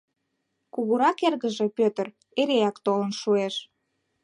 [0.73, 2.07] Кугурак эргыже, Пӧтыр,
[2.39, 3.55] эреак толын шуэш.